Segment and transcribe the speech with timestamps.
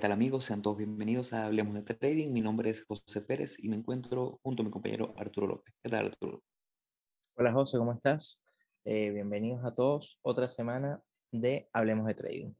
[0.00, 0.44] Hola, hola, ¿qué tal amigos?
[0.46, 2.32] Sean todos bienvenidos a Hablemos de Trading.
[2.32, 5.74] Mi nombre es José Pérez y me encuentro junto a mi compañero Arturo López.
[5.82, 6.42] ¿Qué tal, Arturo?
[7.36, 8.42] Hola José, ¿cómo estás?
[8.86, 10.18] Eh, bienvenidos a todos.
[10.22, 12.54] Otra semana de Hablemos de Trading.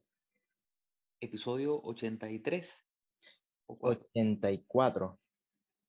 [1.19, 2.85] Episodio 83.
[3.65, 5.19] ¿o 84.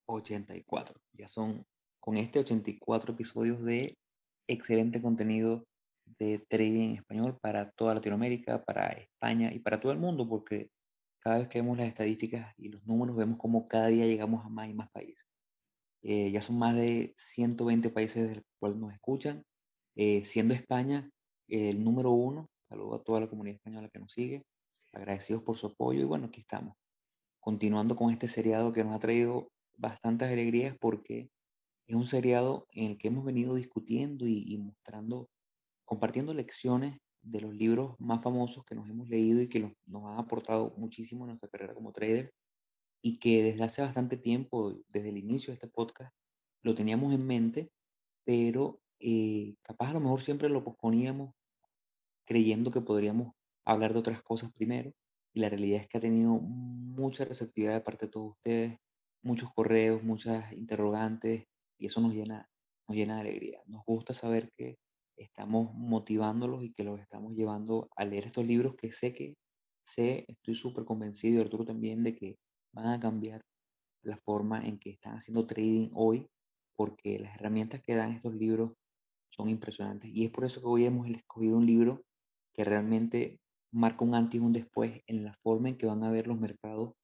[0.06, 1.00] 84.
[1.12, 1.66] Ya son
[2.00, 3.98] con este 84 episodios de
[4.48, 5.66] excelente contenido
[6.18, 10.70] de trading en español para toda Latinoamérica, para España y para todo el mundo, porque
[11.22, 14.48] cada vez que vemos las estadísticas y los números, vemos como cada día llegamos a
[14.48, 15.24] más y más países.
[16.02, 19.44] Eh, ya son más de 120 países de los cuales nos escuchan,
[19.94, 21.08] eh, siendo España
[21.46, 22.50] el número uno.
[22.68, 24.44] Saludo a toda la comunidad española que nos sigue,
[24.92, 26.74] agradecidos por su apoyo y bueno, aquí estamos,
[27.38, 31.30] continuando con este seriado que nos ha traído bastantes alegrías porque
[31.86, 35.30] es un seriado en el que hemos venido discutiendo y, y mostrando,
[35.84, 40.18] compartiendo lecciones de los libros más famosos que nos hemos leído y que nos han
[40.18, 42.32] aportado muchísimo en nuestra carrera como trader
[43.02, 46.14] y que desde hace bastante tiempo, desde el inicio de este podcast,
[46.62, 47.72] lo teníamos en mente,
[48.24, 51.34] pero eh, capaz a lo mejor siempre lo posponíamos
[52.24, 54.92] creyendo que podríamos hablar de otras cosas primero
[55.34, 58.78] y la realidad es que ha tenido mucha receptividad de parte de todos ustedes,
[59.22, 61.46] muchos correos, muchas interrogantes
[61.78, 62.48] y eso nos llena,
[62.86, 63.62] nos llena de alegría.
[63.66, 64.78] Nos gusta saber que
[65.22, 69.36] estamos motivándolos y que los estamos llevando a leer estos libros que sé que,
[69.84, 72.38] sé, estoy súper convencido, Arturo también, de que
[72.72, 73.42] van a cambiar
[74.02, 76.26] la forma en que están haciendo trading hoy,
[76.76, 78.72] porque las herramientas que dan estos libros
[79.30, 80.10] son impresionantes.
[80.12, 82.02] Y es por eso que hoy hemos escogido un libro
[82.54, 83.40] que realmente
[83.72, 86.38] marca un antes y un después en la forma en que van a ver los
[86.38, 86.94] mercados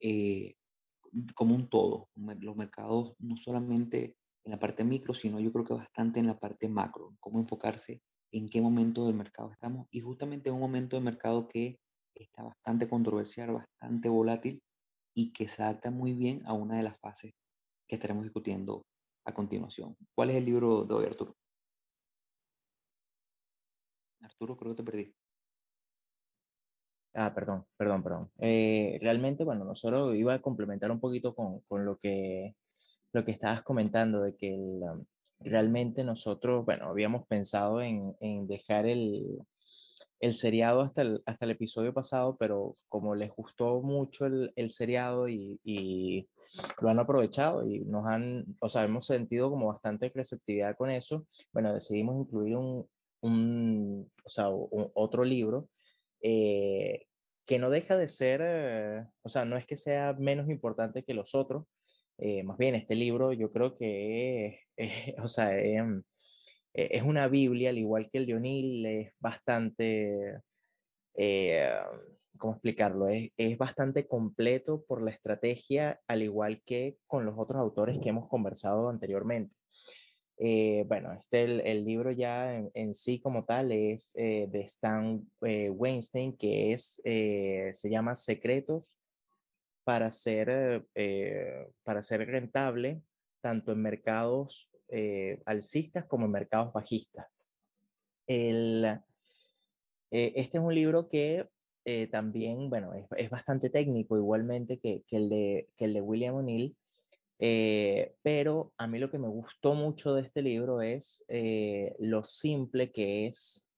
[0.00, 0.54] eh,
[1.34, 2.08] como un todo.
[2.14, 6.38] Los mercados no solamente en la parte micro, sino yo creo que bastante en la
[6.38, 8.02] parte macro, cómo enfocarse
[8.32, 11.78] en qué momento del mercado estamos y justamente en un momento del mercado que
[12.14, 14.62] está bastante controversial, bastante volátil
[15.14, 17.32] y que se adapta muy bien a una de las fases
[17.88, 18.86] que estaremos discutiendo
[19.24, 19.96] a continuación.
[20.14, 21.34] ¿Cuál es el libro de hoy, Arturo?
[24.22, 25.14] Arturo, creo que te perdí.
[27.14, 28.30] Ah, perdón, perdón, perdón.
[28.38, 32.54] Eh, realmente, bueno, nosotros iba a complementar un poquito con, con lo que
[33.12, 35.04] lo que estabas comentando, de que um,
[35.40, 39.38] realmente nosotros, bueno, habíamos pensado en, en dejar el,
[40.20, 44.70] el seriado hasta el, hasta el episodio pasado, pero como les gustó mucho el, el
[44.70, 46.28] seriado y, y,
[46.80, 51.26] lo han aprovechado y nos han, o sea, hemos sentido como bastante receptividad con eso,
[51.52, 52.88] bueno, decidimos incluir un,
[53.20, 55.68] un o sea, un, otro libro
[56.22, 57.06] eh,
[57.46, 61.14] que no deja de ser, eh, o sea, no es que sea menos importante que
[61.14, 61.66] los otros,
[62.22, 64.60] eh, más bien, este libro yo creo que,
[65.22, 66.02] o sea, em,
[66.74, 70.40] e, es una Biblia, al igual que el de O'Neill, es bastante,
[71.16, 71.70] eh,
[72.38, 73.08] ¿cómo explicarlo?
[73.08, 78.10] Es, es, bastante completo por la estrategia, al igual que con los otros autores que
[78.10, 79.54] hemos conversado anteriormente.
[80.38, 85.22] Eh, bueno, este, el, el, libro ya en, en, sí como tal es de Stan
[85.40, 88.94] Weinstein, que es, se llama Secretos
[89.84, 93.02] para ser, eh, para ser rentable
[93.40, 97.26] tanto en mercados eh, alcistas como en mercados bajistas.
[98.26, 98.98] Eh,
[100.10, 101.48] este es un libro que
[102.12, 106.76] también, bueno, es, bastante técnico igualmente que, que, el, de, que el de William O'Neill,
[108.22, 111.24] pero a mí lo que me gustó mucho de este libro es
[111.98, 113.68] lo simple que es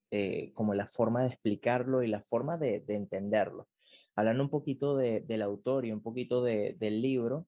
[0.52, 3.66] como la forma de explicarlo y la forma de, de entenderlo
[4.16, 7.46] hablando un poquito de, del autor y un poquito de, del libro,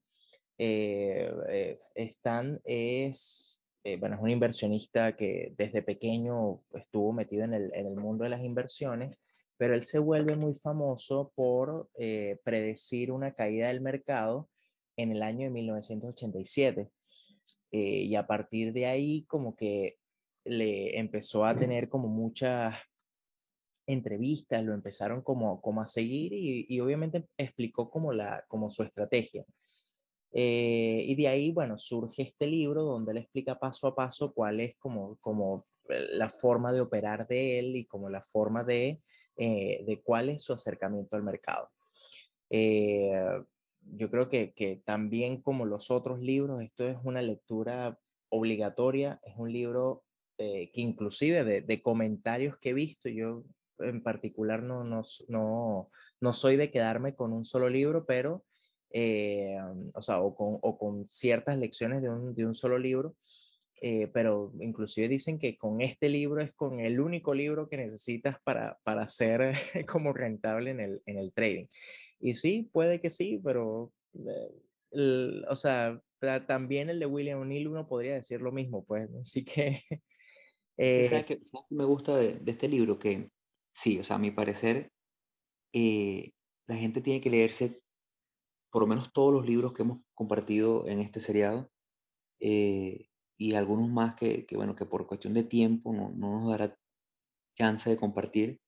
[0.59, 7.55] eh, eh, Stan es, eh, bueno, es un inversionista que desde pequeño estuvo metido en
[7.55, 9.17] el, en el mundo de las inversiones,
[9.57, 14.49] pero él se vuelve muy famoso por eh, predecir una caída del mercado
[14.97, 16.91] en el año de 1987.
[17.71, 19.97] Eh, y a partir de ahí como que
[20.45, 22.75] le empezó a tener como muchas
[23.87, 28.83] entrevistas, lo empezaron como, como a seguir y, y obviamente explicó como, la, como su
[28.83, 29.45] estrategia.
[30.37, 34.59] Eh, y de ahí, bueno, surge este libro donde él explica paso a paso cuál
[34.61, 39.01] es como, como la forma de operar de él y como la forma de,
[39.37, 41.71] eh, de cuál es su acercamiento al mercado.
[42.51, 43.13] Eh,
[43.83, 47.99] yo creo que, que también como los otros libros, esto es una lectura
[48.29, 50.03] obligatoria, es un libro
[50.39, 53.45] eh, que inclusive de, de, comentarios que he visto, yo
[53.79, 55.91] en particular no, no, no,
[56.21, 58.45] no soy de quedarme con un solo libro, pero,
[58.91, 59.57] eh,
[59.95, 63.17] o sea, o con, o con, ciertas lecciones de un, de un solo libro.
[63.83, 68.37] eh, pero inclusive dicen que con este libro es con el único libro que necesitas
[68.43, 69.55] para, para ser
[69.89, 71.67] como rentable en el, en el trading.
[72.21, 76.01] Y sí, puede que sí, pero, eh, o sea,
[76.47, 79.83] también el de William O'Neill uno podría decir lo mismo, pues, así que...
[80.77, 82.99] Eh, ¿Sabes qué, me gusta de, de, este libro?
[82.99, 83.29] Que
[83.75, 84.91] sí, o sea, a mi parecer,
[85.73, 86.33] eh,
[86.67, 87.81] la gente tiene que leerse
[88.71, 91.71] por lo menos todos los libros que hemos compartido en este seriado
[92.41, 96.51] eh, y algunos más que, que, bueno, que por cuestión de tiempo no, no, nos
[96.51, 96.77] dará
[97.57, 98.61] chance de compartir.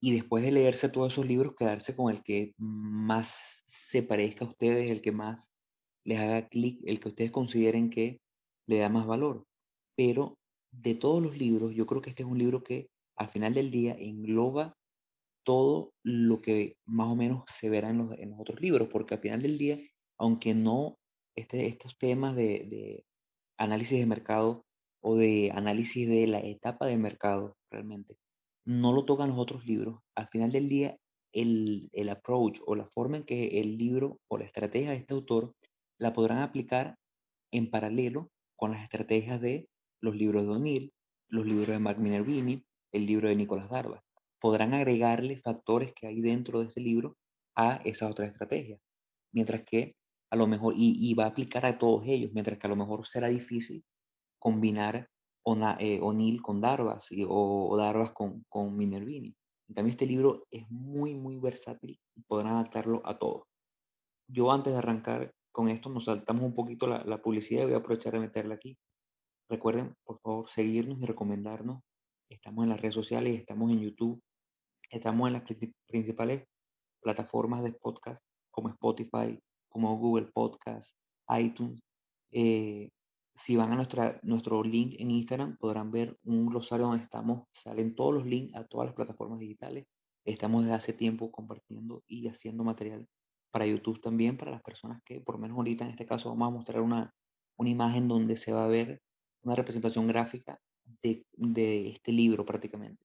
[0.00, 4.48] Y después de leerse todos esos libros, quedarse con el que más se parezca a
[4.48, 5.52] ustedes, el que más
[6.04, 8.20] les haga clic, el que ustedes consideren que
[8.66, 9.44] le da más valor.
[9.96, 10.38] Pero
[10.72, 13.70] de todos los libros, yo creo que este es un libro que al final del
[13.70, 14.76] día engloba
[15.44, 19.20] todo lo que más o menos se verá en los, en otros libros, porque al
[19.20, 19.78] final del día,
[20.18, 20.98] aunque no
[21.36, 23.04] este, estos temas de, de,
[23.58, 24.64] análisis de mercado
[25.00, 28.16] o de análisis de la etapa de mercado realmente,
[28.64, 30.96] no lo tocan los otros libros, al final del día
[31.32, 35.14] el, el approach o la forma en que el libro o la estrategia de este
[35.14, 35.54] autor
[35.98, 36.96] la podrán aplicar
[37.52, 39.68] en paralelo con las estrategias de
[40.00, 40.92] los libros de O'Neill,
[41.28, 44.02] los libros de Mark Minervini, el libro de Nicolás Darba
[44.40, 47.16] podrán agregarle factores que hay dentro de este libro
[47.56, 48.78] a esa otra estrategia.
[49.32, 49.94] Mientras que
[50.30, 53.06] a lo mejor, y, va a aplicar a todos ellos, mientras que a lo mejor
[53.06, 53.84] será difícil
[54.38, 55.08] combinar
[55.78, 59.36] eh, O'Neill con Darvas o, o, Darvas con, Minervini.
[59.68, 63.42] En cambio, este libro es muy, muy versátil y podrán adaptarlo a todos.
[64.26, 67.74] Yo antes de arrancar con esto, nos saltamos un poquito la, la publicidad y voy
[67.74, 68.78] a aprovechar de meterla aquí.
[69.50, 71.82] Recuerden, por favor, seguirnos y recomendarnos.
[72.32, 74.22] Estamos en las redes sociales, estamos en YouTube,
[74.88, 75.42] Estamos en las
[75.86, 76.44] principales
[77.00, 79.38] plataformas de podcast como Spotify,
[79.70, 80.98] como Google Podcast,
[81.38, 81.80] iTunes.
[82.30, 82.90] Eh,
[83.34, 87.94] si van a nuestra, nuestro link en Instagram, podrán ver un glosario donde estamos, salen
[87.94, 89.86] todos los links a todas las plataformas digitales.
[90.26, 93.06] Estamos desde hace tiempo compartiendo y haciendo material
[93.50, 96.50] para YouTube también, para las personas que, por menos ahorita en este caso, vamos a
[96.50, 97.14] mostrar una,
[97.56, 99.02] una imagen donde se va a ver
[99.42, 100.60] una representación gráfica
[101.02, 103.04] de, este libro prácticamente.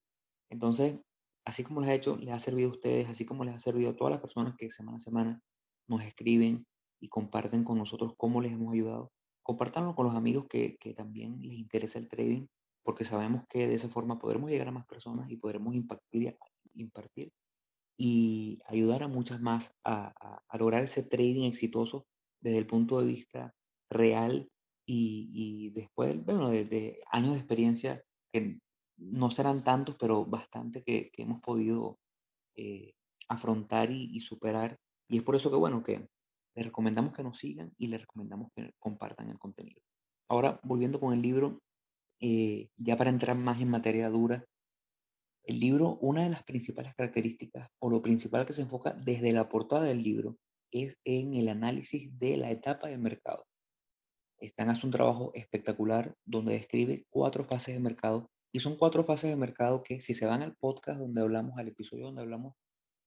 [0.50, 1.00] Entonces,
[1.46, 3.92] así como les ha hecho, les ha servido a ustedes, así como les ha servido
[3.92, 5.42] a todas las personas que semana a semana
[5.88, 6.66] nos escriben
[7.00, 9.12] y comparten con nosotros cómo les hemos ayudado.
[9.44, 12.48] Compártanlo con los amigos que, que también les interesa el trading,
[12.84, 16.38] porque sabemos que de esa forma podremos llegar a más personas y podremos impartir,
[16.74, 17.32] impartir
[17.98, 20.14] y ayudar a muchas más a,
[20.48, 22.06] a, lograr ese trading exitoso
[22.40, 23.56] desde el punto de vista
[23.90, 24.50] real
[24.90, 28.60] y, después bueno, de, años de experiencia que
[28.98, 32.00] no serán tantos, pero bastante que, hemos podido
[32.56, 32.94] eh,
[33.28, 34.80] afrontar y, y, superar.
[35.10, 36.08] Y es por eso que, bueno, que
[36.56, 39.82] les recomendamos que nos sigan y les recomendamos que compartan el contenido.
[40.30, 41.62] Ahora, volviendo con el libro,
[42.20, 44.46] eh, ya para entrar más en materia dura,
[45.44, 49.48] el libro, una de las principales características o lo principal que se enfoca desde la
[49.48, 50.38] portada del libro
[50.72, 53.46] es en el análisis de la etapa de mercado.
[54.40, 59.30] Están hace un trabajo espectacular donde describe cuatro fases de mercado y son cuatro fases
[59.30, 62.54] de mercado que si se van al podcast donde hablamos, al episodio donde hablamos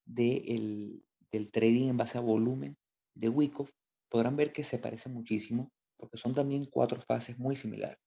[0.05, 2.77] de del trading en base a volumen
[3.15, 3.71] de Wyckoff,
[4.09, 7.99] podrán ver que se parece muchísimo porque son también cuatro fases muy similares.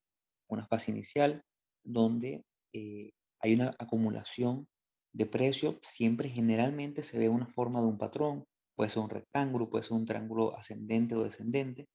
[0.50, 1.44] Una fase inicial
[1.84, 2.44] donde
[2.74, 4.68] eh, hay una acumulación
[5.14, 8.46] de precio, siempre generalmente se ve una forma de un patrón,
[8.76, 11.88] puede ser un rectángulo, puede ser un triángulo ascendente o descendente,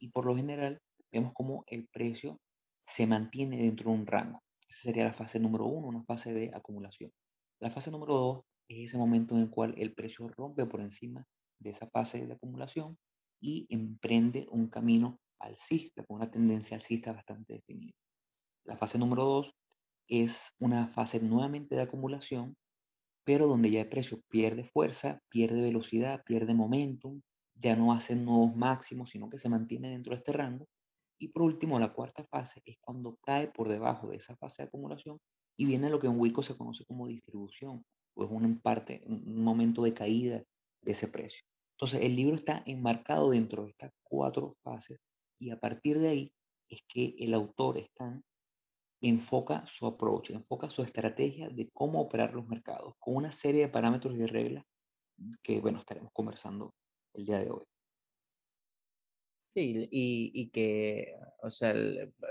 [0.00, 0.80] y por lo general
[1.14, 2.40] vemos como el precio
[2.86, 4.42] se mantiene dentro de un rango.
[4.68, 7.12] Esa sería la fase número uno, una fase de acumulación.
[7.60, 11.24] La fase número dos es ese momento en el cual el precio rompe por encima
[11.60, 12.98] de esa fase de acumulación
[13.40, 17.92] y emprende un camino alcista, con una tendencia alcista bastante definida.
[18.64, 19.54] La fase número dos
[20.08, 22.56] es una fase nuevamente de acumulación,
[23.24, 27.20] pero donde ya el precio pierde fuerza, pierde velocidad, pierde momentum,
[27.54, 30.66] ya no hace nuevos máximos, sino que se mantiene dentro de este rango
[31.18, 34.68] y por último, la cuarta fase es cuando cae por debajo de esa fase de
[34.68, 35.18] acumulación
[35.56, 39.42] y viene lo que en Wico se conoce como distribución, o es un, parte, un
[39.42, 40.42] momento de caída
[40.82, 41.44] de ese precio.
[41.76, 44.98] Entonces, el libro está enmarcado dentro de estas cuatro fases
[45.40, 46.32] y a partir de ahí
[46.68, 48.20] es que el autor está,
[49.00, 53.68] enfoca su approach, enfoca su estrategia de cómo operar los mercados con una serie de
[53.68, 54.64] parámetros y de reglas
[55.42, 56.74] que, bueno, estaremos conversando
[57.14, 57.64] el día de hoy.
[59.56, 61.74] Y, que, o sea,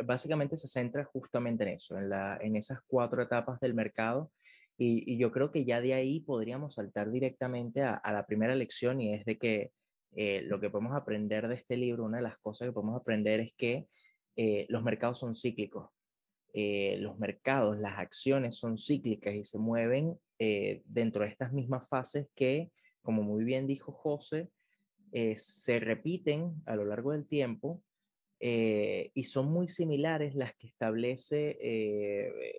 [0.04, 4.32] básicamente se centra justamente en eso, en, la, en esas cuatro etapas del mercado.
[4.78, 9.02] Y, yo creo que ya de ahí podríamos saltar directamente a, a la primera lección
[9.02, 9.72] y es de que
[10.16, 13.40] eh, lo que podemos aprender de este libro, una de las cosas que podemos aprender
[13.40, 13.88] es que
[14.36, 15.90] eh, los mercados son cíclicos.
[16.54, 20.18] Eh, los mercados, las acciones son cíclicas y se mueven
[20.86, 22.70] dentro de estas mismas fases que,
[23.02, 24.50] como muy bien dijo José,
[25.36, 27.82] se repiten a lo largo del tiempo
[28.40, 31.58] y son muy similares las que establece,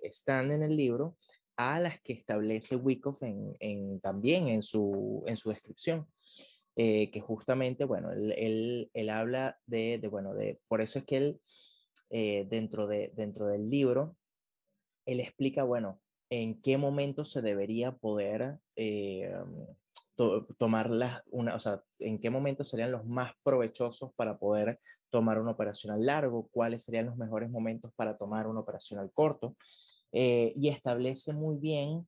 [0.01, 1.17] están en el libro,
[1.57, 6.07] a las que establece Wyckoff en, también en su, en su descripción.
[6.77, 11.17] Eh, que justamente, bueno, él, él, habla de, de, bueno, de, por eso es que
[11.17, 11.41] él,
[12.09, 14.17] eh, dentro, de, dentro del libro,
[15.05, 19.33] él explica, bueno, en qué momento se debería poder eh,
[20.57, 24.79] tomar las, una, o sea, en qué momento serían los más provechosos para poder
[25.09, 29.55] tomar una operacional largo, cuáles serían los mejores momentos para tomar una operacional corto.
[30.11, 32.07] Eh, y establece muy bien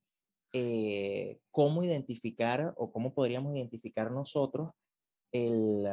[0.54, 4.72] eh, cómo identificar o cómo podríamos identificar nosotros
[5.32, 5.86] el,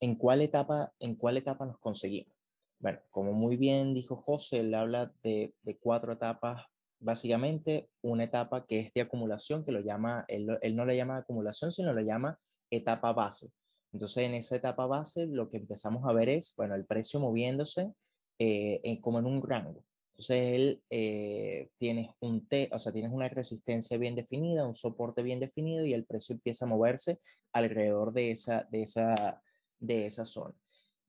[0.00, 2.32] en, cuál etapa, en cuál etapa nos conseguimos.
[2.80, 6.64] Bueno, como muy bien dijo José, él habla de, de cuatro etapas
[7.00, 11.72] básicamente una etapa que es de acumulación, que lo llama, él, no le llama acumulación,
[11.72, 12.38] sino le llama
[12.70, 13.50] etapa base.
[13.92, 17.92] Entonces, en esa etapa base, lo que empezamos a ver es, bueno, el precio moviéndose
[18.38, 19.84] eh, como en un rango.
[20.18, 25.22] Entonces él eh, tiene un T, o sea, tienes una resistencia bien definida, un soporte
[25.22, 27.20] bien definido y el precio empieza a moverse
[27.52, 29.40] alrededor de esa, de esa,
[29.78, 30.56] de esa zona.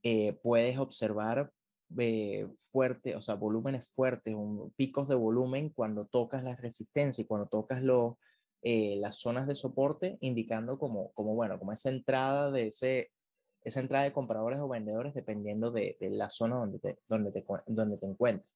[0.04, 1.52] Eh, puedes observar
[1.98, 7.26] eh, fuerte, o sea, volúmenes fuertes, un, picos de volumen cuando tocas la resistencia y
[7.26, 8.16] cuando tocas los,
[8.62, 13.12] eh, las zonas de soporte, indicando como, como, bueno, como esa entrada de ese,
[13.64, 17.98] esa entrada de compradores o vendedores dependiendo de, la zona donde te, donde te, donde
[17.98, 18.50] te encuentres.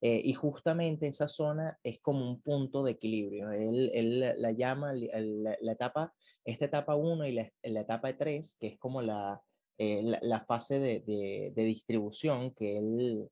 [0.00, 3.50] Eh, y justamente esa zona es como un punto de equilibrio.
[3.50, 6.14] Él, él la llama la, etapa,
[6.44, 9.42] esta etapa 1 y la, la, etapa 3, que es como la,
[9.78, 13.28] eh, la, fase de, de, de, distribución, que él,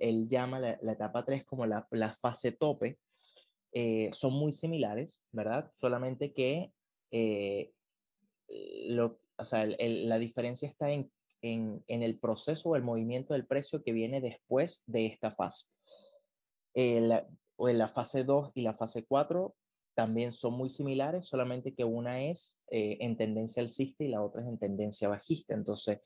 [0.00, 1.86] él, llama la, etapa 3 como la,
[2.20, 2.98] fase tope,
[3.72, 5.70] eh, son muy similares, ¿verdad?
[5.74, 6.72] Solamente que
[8.88, 11.10] lo, o sea, la diferencia está en,
[11.42, 15.66] en, en, el proceso o el movimiento del precio que viene después de esta fase.
[16.74, 19.54] o en la fase 2 y la fase 4
[19.94, 24.42] también son muy similares, solamente que una es eh, en tendencia alcista y la otra
[24.42, 25.54] es en tendencia bajista.
[25.54, 26.00] Entonces,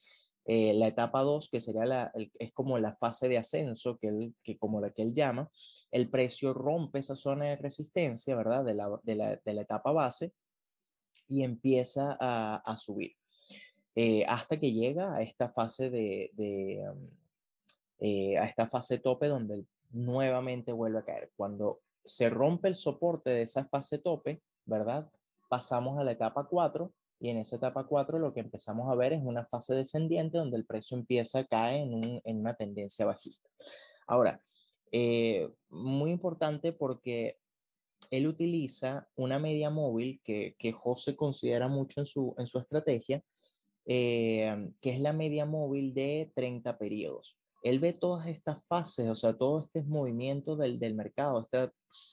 [0.44, 4.34] eh, la etapa 2, que sería la, es como la fase de ascenso, que, él,
[4.42, 5.50] que como la que él llama,
[5.90, 8.64] el precio rompe esa zona de resistencia, ¿verdad?
[8.64, 10.32] De la, de la, de la etapa base
[11.28, 13.16] y empieza a, a subir.
[13.98, 17.08] Eh, hasta que llega a esta fase de, um,
[17.98, 21.30] eh, a esta fase tope donde nuevamente vuelve a caer.
[21.34, 25.10] Cuando se rompe el soporte de esa fase tope, ¿verdad?
[25.48, 29.12] Pasamos a la etapa 4 y en esa etapa 4 lo que empezamos a ver
[29.12, 33.48] es una fase descendiente donde el precio empieza a caer en, una tendencia bajista.
[34.06, 34.40] Ahora,
[34.92, 37.38] eh, muy importante porque
[38.10, 43.22] él utiliza una media móvil que, José considera mucho en su, en su estrategia,
[43.86, 47.36] eh, que es la media móvil de 30 periodos.
[47.66, 51.72] Él ve todas estas fases, o sea, todo este movimiento del, del mercado, esta,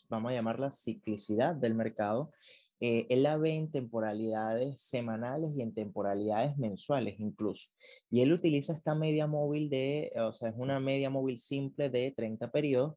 [0.09, 2.31] vamos a llamarla ciclicidad del mercado,
[2.79, 7.69] eh, él la ve en temporalidades semanales y en temporalidades mensuales incluso.
[8.09, 12.11] Y él utiliza esta media móvil de, o sea, es una media móvil simple de
[12.11, 12.95] 30 periodos,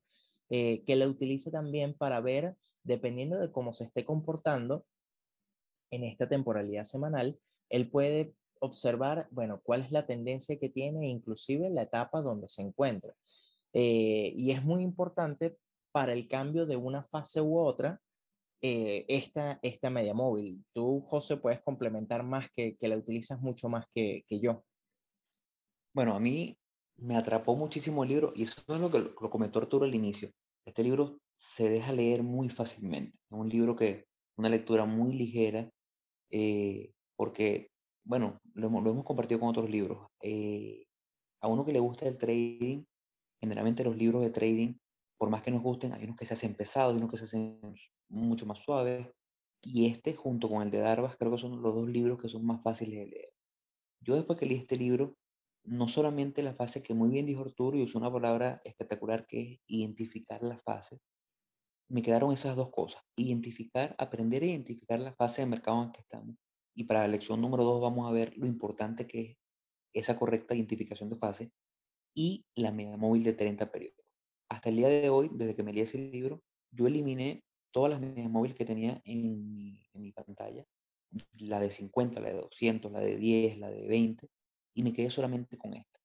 [0.49, 4.87] eh, que la utiliza también para ver, dependiendo de cómo se esté comportando
[5.91, 11.71] en esta temporalidad semanal, él puede observar, bueno, cuál es la tendencia que tiene, inclusive
[11.71, 13.13] la etapa donde se encuentra.
[13.73, 15.57] Eh, y es muy importante
[15.93, 18.01] para el cambio de una fase u otra
[18.63, 20.65] eh, esta, esta media móvil.
[20.73, 24.65] Tú, José, puedes complementar más que, que la utilizas mucho más que, que, yo.
[25.95, 26.57] Bueno, a mí
[26.97, 30.31] me atrapó muchísimo el libro y eso es lo que lo comentó Arturo al inicio.
[30.65, 33.17] Este libro se deja leer muy fácilmente.
[33.31, 35.71] Es un libro que, una lectura muy ligera,
[36.31, 37.71] eh, porque
[38.07, 39.99] bueno, lo hemos, compartido con otros libros.
[40.23, 40.87] Eh,
[41.41, 42.85] a uno que le gusta el trading,
[43.41, 44.75] generalmente los libros de trading,
[45.19, 47.25] por más que nos gusten, hay unos que se hacen pesados y unos que se
[47.25, 47.61] hacen
[48.09, 49.09] mucho más suaves.
[49.61, 52.47] Y este, junto con el de Darvas, creo que son los dos libros que son
[52.47, 53.33] más fáciles de leer.
[54.01, 55.17] Yo después que leí este libro,
[55.65, 59.41] no solamente la fase que muy bien dijo Arturo y usó una palabra espectacular que
[59.41, 61.01] es identificar la fase,
[61.89, 63.03] me quedaron esas dos cosas.
[63.17, 66.37] Identificar, aprender a identificar la fase de mercado en que estamos
[66.77, 69.37] y para la lección número dos vamos a ver lo importante que es
[69.95, 71.51] esa correcta identificación de fase
[72.15, 74.05] y la media móvil de 30 periodos.
[74.51, 77.43] Hasta el día de hoy, desde que me leí ese libro, yo eliminé
[77.73, 80.65] todas las medias móviles que tenía en mi, en mi pantalla,
[81.41, 84.29] la de 50, la de 200, la de 10, la de 20,
[84.75, 86.01] y me quedé solamente con esta.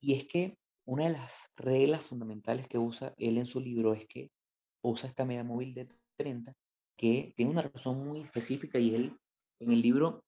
[0.00, 4.06] Y es que una de las reglas fundamentales que usa él en su libro es
[4.06, 4.32] que
[4.82, 6.56] usa esta media móvil de 30
[6.96, 9.16] que tiene una razón muy específica y él
[9.64, 10.24] en el libro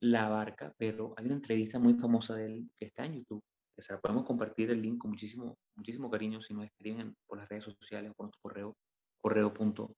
[0.00, 3.82] la abarca, pero hay una entrevista muy famosa de él que está en YouTube, que
[3.82, 7.48] se la podemos compartir el link con muchísimo, muchísimo cariño si nos escriben por las
[7.48, 8.76] redes sociales o por nuestro correo,
[9.20, 9.92] correo.ht.com,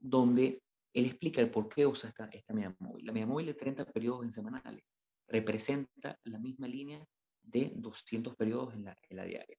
[0.00, 3.06] donde él explica el por qué usa esta, esta media móvil.
[3.06, 4.82] La media móvil de 30 periodos en semanales
[5.28, 7.06] representa la misma línea
[7.42, 9.56] de 200 periodos en la, en la diaria.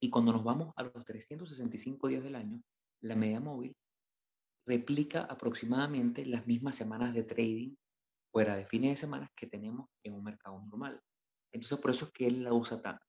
[0.00, 2.62] Y cuando nos vamos a los 365 días del año,
[3.00, 3.76] la media móvil
[4.66, 7.74] replica aproximadamente las mismas semanas de trading
[8.32, 11.00] fuera de fines de semana que tenemos en un mercado normal.
[11.52, 13.04] Entonces, por eso es que él la usa tanto.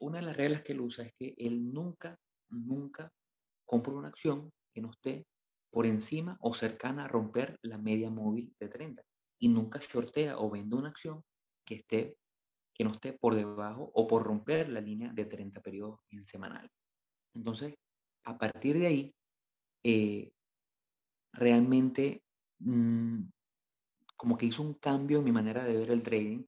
[0.00, 2.18] Una de las reglas que él usa es que él nunca,
[2.50, 3.10] nunca
[3.64, 5.26] compra una acción que no esté
[5.70, 9.02] por encima o cercana a romper la media móvil de 30
[9.40, 11.22] y nunca shortea o vende una acción
[11.64, 12.16] que esté
[12.78, 16.70] que no esté por debajo o por romper la línea de 30 periodos en semanal.
[17.34, 17.74] Entonces,
[18.24, 19.10] a partir de ahí,
[19.82, 20.30] eh,
[21.32, 22.22] realmente
[22.60, 23.22] mmm,
[24.16, 26.44] como que hizo un cambio en mi manera de ver el trading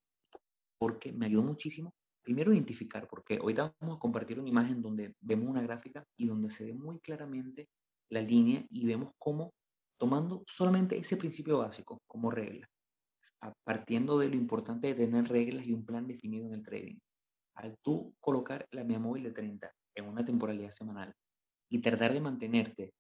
[0.79, 1.95] porque me ayudó muchísimo.
[2.23, 6.51] Primero, identificar, porque ahorita vamos a compartir una imagen donde vemos una gráfica y donde
[6.51, 7.69] se ve muy claramente
[8.11, 9.53] la línea y vemos cómo,
[9.99, 12.69] tomando solamente ese principio básico como regla,
[13.65, 16.99] partiendo de lo importante de tener reglas y un plan definido en el trading.
[17.55, 21.15] Al tú colocar la media móvil de 30 en una temporalidad semanal
[21.71, 22.93] y tratar de mantenerte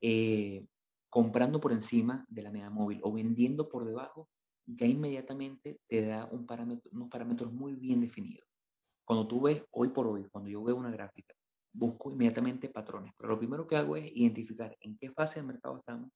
[0.00, 0.66] eh,
[1.12, 4.30] comprando por encima de la media móvil o vendiendo por debajo,
[4.64, 8.48] ya inmediatamente te da un parámetro, unos parámetros muy bien definidos.
[9.04, 11.34] Cuando tú ves hoy por hoy, cuando yo veo una gráfica,
[11.70, 13.12] busco inmediatamente patrones.
[13.18, 16.10] Pero lo primero que hago es identificar en qué fase del mercado estamos.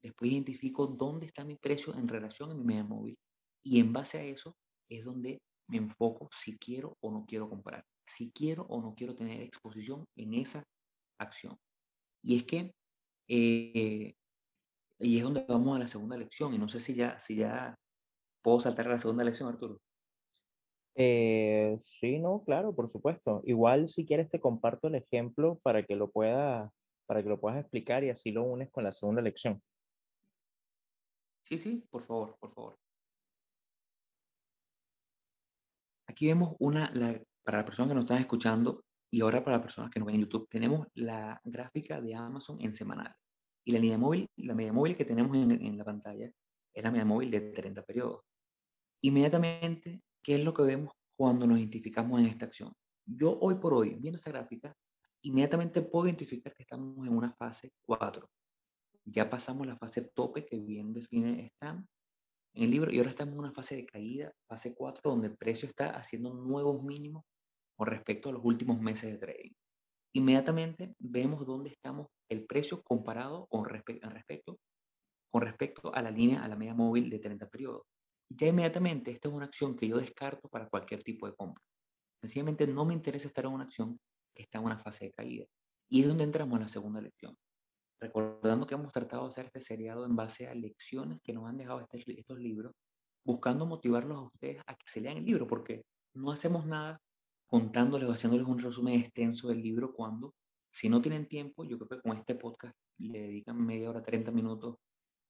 [0.00, 3.18] Después identifico dónde está mi precio en relación a mi media móvil.
[3.64, 4.54] Y en base a eso
[4.88, 7.84] es donde me enfoco si quiero o no quiero comprar.
[8.06, 10.62] Si quiero o no quiero tener exposición en esa
[11.18, 11.58] acción.
[12.22, 12.72] Y es que
[13.26, 14.14] eh,
[15.00, 16.54] y es donde vamos a la segunda lección.
[16.54, 17.76] Y no sé si ya, si ya
[18.42, 19.80] puedo saltar a la segunda lección, Arturo.
[20.94, 23.42] Eh, sí, no, claro, por supuesto.
[23.44, 26.70] Igual si quieres te comparto el ejemplo para que lo puedas,
[27.06, 29.62] para que lo puedas explicar y así lo unes con la segunda lección.
[31.42, 32.78] Sí, sí, por favor, por favor.
[36.06, 39.62] Aquí vemos una, la, para las personas que nos están escuchando y ahora para las
[39.62, 43.14] personas que nos ven en YouTube, tenemos la gráfica de Amazon en semanal.
[43.64, 46.30] Y la línea móvil, la media móvil que tenemos en, en la pantalla
[46.72, 48.22] es la media móvil de 30 periodos.
[49.02, 52.72] Inmediatamente, ¿qué es lo que vemos cuando nos identificamos en esta acción?
[53.06, 54.74] Yo hoy por hoy, viendo esa gráfica,
[55.22, 58.28] inmediatamente puedo identificar que estamos en una fase 4.
[59.04, 61.86] Ya pasamos la fase tope que bien define Stan
[62.54, 65.36] en el libro y ahora estamos en una fase de caída, fase 4, donde el
[65.36, 67.24] precio está haciendo nuevos mínimos
[67.76, 69.52] con respecto a los últimos meses de trading
[70.12, 74.58] inmediatamente vemos dónde estamos el precio comparado con respecto,
[75.30, 77.82] con respecto a la línea, a la media móvil de 30 periodos.
[78.28, 81.62] Ya inmediatamente esta es una acción que yo descarto para cualquier tipo de compra.
[82.22, 83.98] Sencillamente no me interesa estar en una acción
[84.34, 85.46] que está en una fase de caída.
[85.88, 87.36] Y es donde entramos en la segunda lección.
[88.00, 91.56] Recordando que hemos tratado de hacer este seriado en base a lecciones que nos han
[91.56, 92.72] dejado este, estos libros,
[93.24, 95.82] buscando motivarlos a ustedes a que se lean el libro, porque
[96.14, 97.00] no hacemos nada
[97.50, 100.34] contándoles o haciéndoles un resumen extenso del libro cuando,
[100.72, 104.30] si no tienen tiempo, yo creo que con este podcast le dedican media hora, 30
[104.30, 104.76] minutos,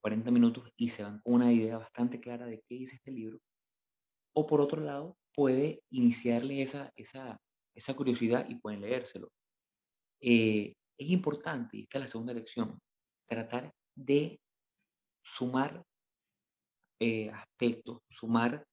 [0.02, 3.40] 40 minutos y se van con una idea bastante clara de qué dice este libro.
[4.34, 7.40] O por otro lado, puede iniciarles esa, esa,
[7.74, 9.32] esa curiosidad y pueden leérselo.
[10.20, 12.78] Eh, es importante, y esta es la segunda lección,
[13.26, 14.38] tratar de
[15.22, 15.82] sumar
[17.00, 18.66] eh, aspectos, sumar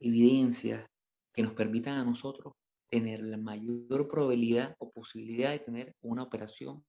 [0.00, 0.86] evidencias
[1.34, 2.54] que nos permitan a nosotros
[2.90, 6.84] tener la mayor probabilidad o posibilidad de tener una operación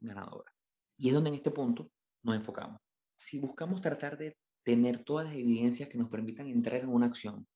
[0.00, 0.52] ganadora.
[0.96, 1.90] Y es donde en este punto
[2.22, 2.80] nos enfocamos.
[3.16, 7.46] Si buscamos tratar de tener todas las evidencias que nos permitan entrar en una acción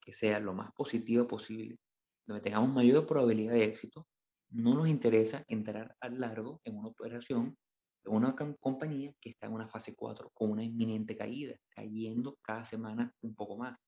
[0.00, 1.78] que sea lo más positiva posible,
[2.26, 4.06] donde tengamos mayor probabilidad de éxito,
[4.50, 7.56] no nos interesa entrar a largo en una operación
[8.04, 12.64] de una compañía que está en una fase 4 con una inminente caída, cayendo cada
[12.64, 13.78] semana un poco más.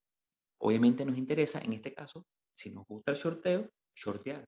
[0.60, 2.26] Obviamente nos interesa, en este caso,
[2.58, 4.44] si nos gusta el shorteo, shortear,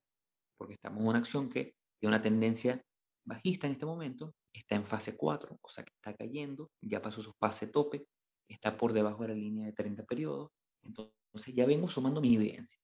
[0.58, 2.82] porque estamos en una acción que tiene una tendencia
[3.24, 7.22] bajista en este momento, está en fase 4, o sea que está cayendo, ya pasó
[7.22, 8.04] su fase tope,
[8.48, 10.50] está por debajo de la línea de 30 periodos,
[10.82, 12.80] entonces ya vengo sumando mi evidencia.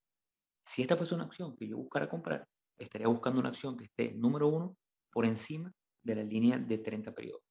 [0.64, 2.46] Si esta fuese una acción que yo buscara comprar,
[2.78, 4.76] estaría buscando una acción que esté, número uno,
[5.10, 5.72] por encima
[6.04, 7.42] de la línea de 30 periodos.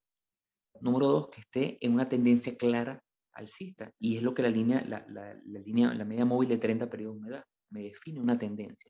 [0.80, 3.02] Número dos, que esté en una tendencia clara
[3.34, 6.58] alcista, y es lo que la línea, la, la, la línea, la media móvil de
[6.58, 8.90] 30 periodos me da me define una tendencia.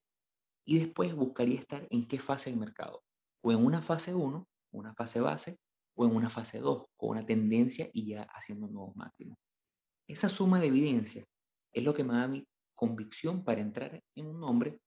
[0.63, 3.03] Y después buscaría estar en qué fase del mercado.
[3.41, 5.57] O en una fase 1, una fase base,
[5.95, 9.37] o en una fase 2, con una tendencia y ya haciendo nuevos máximos.
[10.07, 11.25] Esa suma de evidencia
[11.73, 14.79] es lo que me da mi convicción para entrar en un nombre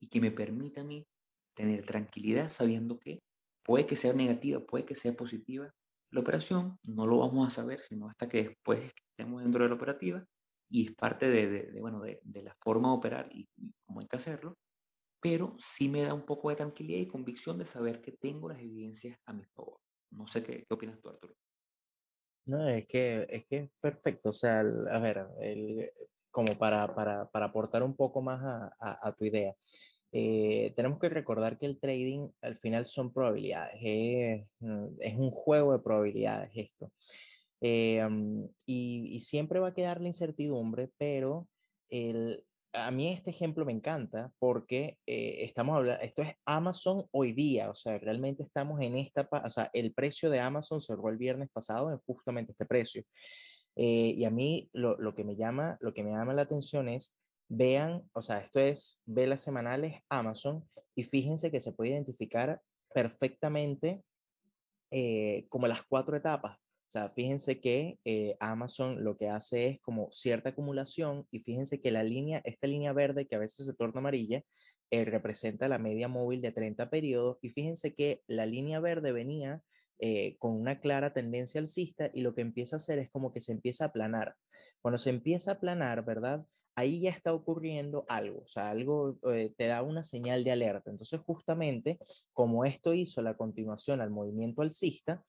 [0.00, 1.06] y que me permita a mí
[1.54, 3.20] tener tranquilidad sabiendo que
[3.64, 5.70] puede que sea negativa, puede que sea positiva
[6.10, 9.76] la operación, no lo vamos a saber sino hasta que después estemos dentro de la
[9.76, 10.24] operativa
[10.70, 13.48] y es parte de, bueno, de, la forma de operar y,
[13.84, 14.56] cómo hay que hacerlo,
[15.20, 18.60] pero sí me da un poco de tranquilidad y convicción de saber que tengo las
[18.60, 19.80] evidencias a mi favor.
[20.10, 21.34] No sé qué, qué opinas tú, Arturo.
[22.46, 24.30] No, es que es que es perfecto.
[24.30, 25.90] O sea, a ver, el,
[26.30, 29.54] como para, para, para, aportar un poco más a, a, tu idea.
[30.12, 35.30] Eh, tenemos que recordar que el trading al final son probabilidades, es, mm, es un
[35.30, 36.90] juego de probabilidades esto.
[37.60, 37.98] Y,
[38.66, 41.46] y, siempre va a quedar la incertidumbre, pero
[41.90, 42.42] el,
[42.72, 47.70] a mí este ejemplo me encanta porque eh, estamos hablando, esto es Amazon hoy día,
[47.70, 51.50] o sea, realmente estamos en esta, o sea, el precio de Amazon cerró el viernes
[51.52, 53.04] pasado en justamente este precio.
[53.76, 56.88] Eh, y a mí lo, lo, que me llama, lo que me llama la atención
[56.88, 57.16] es,
[57.48, 62.60] vean, o sea, esto es velas semanales Amazon y fíjense que se puede identificar
[62.92, 64.02] perfectamente
[64.90, 66.58] eh, como las cuatro etapas
[66.90, 71.80] o sea, fíjense que eh, Amazon lo que hace es como cierta acumulación y fíjense
[71.80, 74.42] que la línea, esta línea verde que a veces se torna amarilla,
[74.90, 79.62] eh, representa la media móvil de 30 periodos y fíjense que la línea verde venía
[80.00, 83.40] eh, con una clara tendencia alcista y lo que empieza a hacer es como que
[83.40, 84.34] se empieza a aplanar.
[84.82, 86.44] Cuando se empieza a aplanar, ¿verdad?
[86.74, 90.90] Ahí ya está ocurriendo algo, o sea, algo te da una señal de alerta.
[90.90, 92.00] Entonces, justamente
[92.32, 95.22] como esto hizo la continuación al movimiento alcista,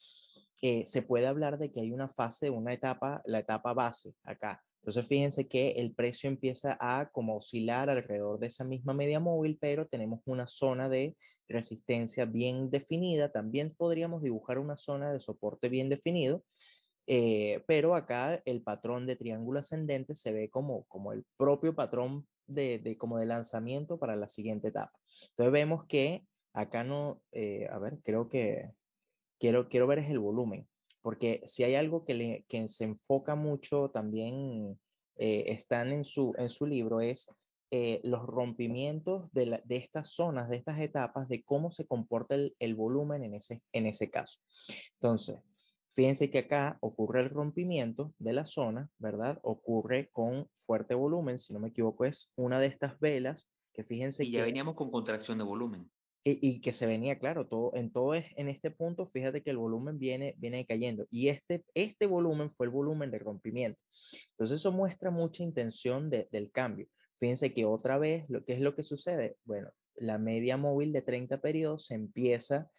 [0.58, 4.64] se puede hablar de que hay una fase, una etapa, la etapa base acá.
[4.82, 9.58] Entonces, fíjense que el precio empieza a como oscilar alrededor de esa misma media móvil,
[9.62, 11.16] pero tenemos una zona de
[11.48, 13.32] resistencia bien definida.
[13.32, 16.44] También podríamos dibujar una zona de soporte bien definido,
[17.06, 22.28] eh, pero acá el patrón de triángulo ascendente se ve como, como el propio patrón
[22.48, 24.98] de, de, como de lanzamiento para la siguiente etapa.
[25.30, 28.72] Entonces, vemos que acá no, eh, a ver, creo que
[29.42, 30.68] quiero, quiero ver es el volumen,
[31.02, 34.80] porque si hay algo que, le, que se enfoca mucho también,
[35.18, 37.30] eh, están en su, en su libro, es
[37.72, 42.36] eh, los rompimientos de, la, de, estas zonas, de estas etapas, de cómo se comporta
[42.36, 44.40] el, el, volumen en ese, en ese caso.
[44.94, 45.40] Entonces,
[45.90, 49.40] fíjense que acá ocurre el rompimiento de la zona, ¿verdad?
[49.42, 54.24] Ocurre con fuerte volumen, si no me equivoco, es una de estas velas que fíjense
[54.24, 55.90] y ya veníamos con contracción de volumen.
[56.24, 59.58] Y, que se venía, claro, todo, en todo es, en este punto, fíjate que el
[59.58, 61.08] volumen viene, viene cayendo.
[61.10, 63.82] Y este, este volumen fue el volumen de rompimiento.
[64.32, 66.88] Entonces eso muestra mucha intención de, del cambio.
[67.20, 69.38] Fíjense que otra vez, lo, ¿qué es lo que sucede?
[69.46, 72.70] Bueno, la media móvil de 30 periodos se empieza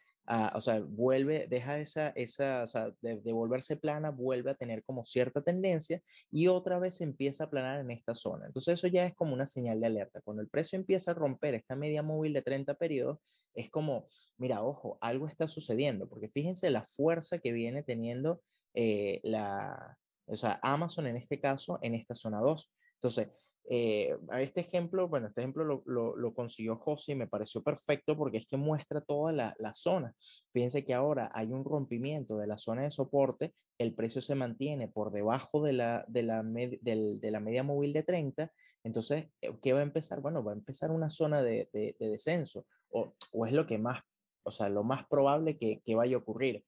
[0.54, 5.04] o sea, vuelve, deja esa, esa, o de, de, volverse plana, vuelve a tener como
[5.04, 8.46] cierta tendencia y otra vez empieza a planar en esta zona.
[8.46, 10.20] Entonces eso ya es como una señal de alerta.
[10.22, 13.18] Cuando el precio empieza a romper esta media móvil de 30 periodos,
[13.54, 14.08] es como,
[14.38, 18.40] mira, ojo, algo está sucediendo, porque fíjense la fuerza que viene teniendo
[18.74, 22.72] eh, la, o sea, Amazon en este caso, en esta zona 2.
[22.94, 23.28] Entonces,
[23.68, 28.16] eh, este ejemplo, bueno, este ejemplo lo, lo, lo, consiguió José y me pareció perfecto
[28.16, 30.14] porque es que muestra toda la, la, zona.
[30.52, 34.88] Fíjense que ahora hay un rompimiento de la zona de soporte, el precio se mantiene
[34.88, 38.52] por debajo de la, de la, del, de la media móvil de 30,
[38.84, 40.20] entonces, eh, ¿qué va a empezar?
[40.20, 43.78] Bueno, va a empezar una zona de, de, de descenso o, o, es lo que
[43.78, 44.02] más,
[44.42, 46.64] o sea, lo más probable que, que vaya a ocurrir.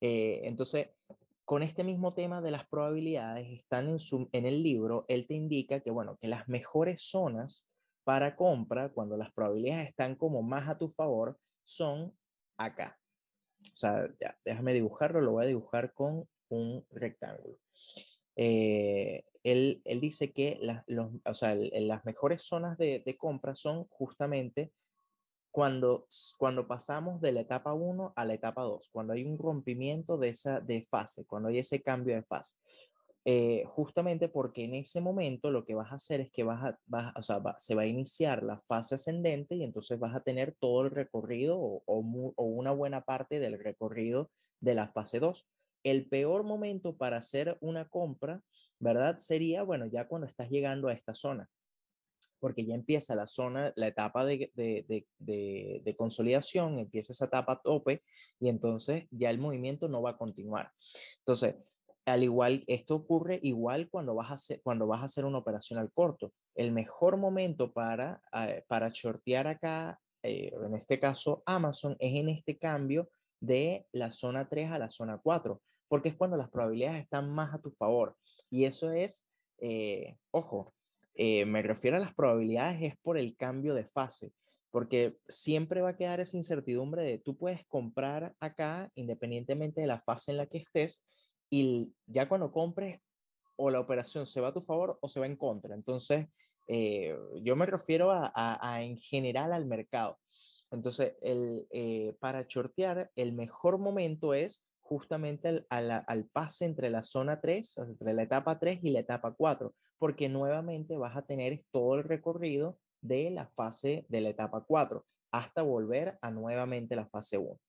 [0.00, 0.88] Eh, entonces,
[1.50, 5.34] con este mismo tema de las probabilidades, están en, su, en el libro, él te
[5.34, 7.66] indica que, bueno, que las mejores zonas
[8.04, 12.16] para compra, cuando las probabilidades están como más a tu favor, son
[12.56, 12.96] acá.
[13.64, 17.58] O sea, ya, déjame dibujarlo, lo voy a dibujar con un rectángulo.
[18.36, 23.56] Eh, él, él, dice que las, los, o sea, las mejores zonas de, de compra
[23.56, 24.70] son justamente
[25.50, 26.06] cuando,
[26.38, 30.28] cuando pasamos de la etapa 1 a la etapa 2, cuando hay un rompimiento de
[30.30, 32.58] esa de fase, cuando hay ese cambio de fase.
[33.26, 36.78] Eh, justamente porque en ese momento lo que vas a hacer es que vas a,
[36.86, 40.22] vas, o sea, va, se va a iniciar la fase ascendente y entonces vas a
[40.22, 45.20] tener todo el recorrido o, o, o una buena parte del recorrido de la fase
[45.20, 45.46] 2.
[45.82, 48.42] El peor momento para hacer una compra,
[48.78, 49.18] ¿verdad?
[49.18, 51.50] Sería, bueno, ya cuando estás llegando a esta zona
[52.40, 57.60] porque ya empieza la zona, la etapa de, de, de, de, consolidación, empieza esa etapa
[57.62, 58.02] tope
[58.40, 60.72] y entonces ya el movimiento no va a continuar.
[61.18, 61.56] Entonces,
[62.06, 65.78] al igual, esto ocurre igual cuando vas a hacer, cuando vas a hacer una operación
[65.78, 66.32] al corto.
[66.54, 72.28] el mejor momento para, eh, para shortear acá, eh, en este caso Amazon, es en
[72.28, 73.08] este cambio
[73.40, 77.54] de la zona 3 a la zona 4, porque es cuando las probabilidades están más
[77.54, 78.16] a tu favor.
[78.50, 79.26] Y eso es,
[79.58, 80.74] eh, ojo,
[81.16, 84.32] me refiero a las probabilidades, es por el cambio de fase
[84.70, 90.00] porque siempre va a quedar esa incertidumbre de tú puedes comprar acá independientemente de la
[90.00, 91.04] fase en la que estés
[91.50, 93.00] y ya cuando compres
[93.56, 95.74] o la operación se va a tu favor o se va en contra.
[95.74, 96.28] Entonces,
[96.68, 100.18] eh, yo me refiero a, en general al mercado.
[100.70, 107.02] Entonces, el, eh, para shortear, el mejor momento es justamente al, al, pase entre la
[107.02, 111.62] zona 3, entre la etapa 3 y la etapa 4, porque nuevamente vas a tener
[111.70, 117.06] todo el recorrido de la fase de la etapa 4 hasta volver a nuevamente la
[117.06, 117.60] fase 1.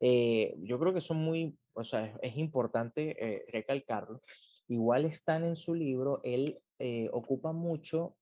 [0.00, 4.22] Eh, yo creo que son muy, o sea, es, importante eh, recalcarlo.
[4.68, 8.16] Igual están en su libro, él eh, ocupa mucho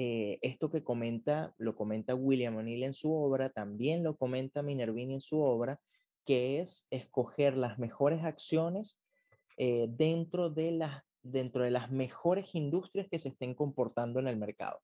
[0.00, 5.20] esto que comenta, lo comenta William O'Neill en su obra, también lo comenta Minervini en
[5.20, 5.80] su obra,
[6.24, 9.02] que es escoger las mejores acciones
[9.56, 14.80] dentro de las dentro de las mejores industrias que se estén comportando en el mercado.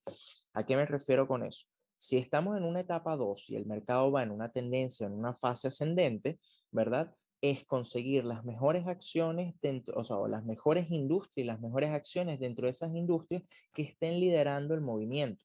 [0.53, 1.67] ¿A qué me refiero con eso?
[1.99, 5.35] Si estamos en una etapa 2 y el mercado va en una tendencia, en una
[5.35, 6.39] fase ascendente,
[6.71, 7.15] ¿verdad?
[7.41, 12.67] Es conseguir las mejores acciones dentro, o sea, las mejores industrias, las mejores acciones dentro
[12.67, 13.43] de esas industrias
[13.73, 15.43] que estén liderando el movimiento.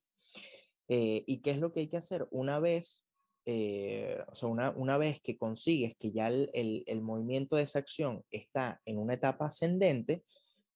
[0.89, 2.27] Eh, ¿Y qué es lo que hay que hacer?
[2.31, 3.05] Una vez,
[3.45, 7.63] eh, o sea, una, una, vez que consigues que ya el, el, el movimiento de
[7.63, 10.23] esa acción está en una etapa ascendente,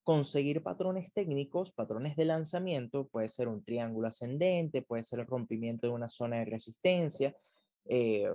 [0.04, 5.88] conseguir patrones técnicos, patrones de lanzamiento, puede ser un triángulo ascendente, puede ser el rompimiento
[5.88, 7.36] de una zona de resistencia,
[7.86, 8.30] eh,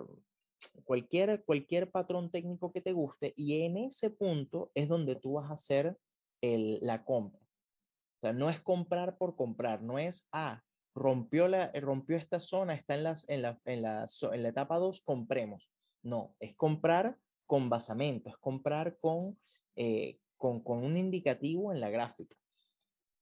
[0.85, 5.51] cualquier, cualquier patrón técnico que te guste y en ese punto es donde tú vas
[5.51, 5.97] a hacer
[6.41, 7.41] el, la compra.
[7.41, 10.63] O sea, no es comprar por comprar, no es, ah,
[10.95, 14.79] rompió, la, rompió esta zona, está en, las, en, la, en, la, en la etapa
[14.79, 15.73] 2, compremos.
[16.03, 19.39] No, es comprar con basamento, es comprar con,
[19.77, 22.37] eh, con, un indicativo en la gráfica.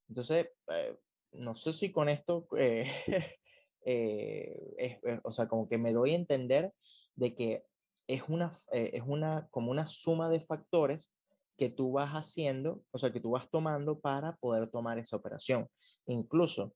[0.08, 0.96] Entonces, eh,
[1.32, 2.86] no sé si con esto, eh,
[3.84, 6.72] eh, o sea, como que me doy a entender
[7.14, 7.64] de que
[8.06, 11.12] es una, es una, como una suma de factores
[11.58, 15.68] que tú vas haciendo, o sea, que tú vas tomando para poder tomar esa operación.
[16.06, 16.74] Incluso,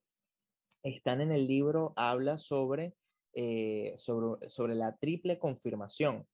[0.83, 2.95] están en el libro, habla sobre,
[3.97, 6.27] sobre, sobre la triple confirmación.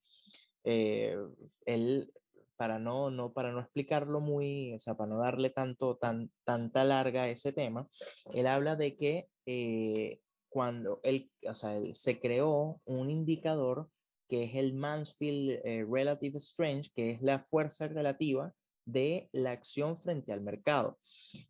[0.63, 2.11] él
[2.57, 6.83] para no, no, para no explicarlo muy, o sea, para no darle tanto, tan, tanta
[6.83, 7.87] larga a ese tema,
[8.33, 13.89] él habla de que eh, cuando él, o sea, se creó un indicador
[14.27, 18.51] que es el Mansfield eh, Relative Strength, que es la fuerza relativa
[18.85, 20.97] de la acción frente al mercado.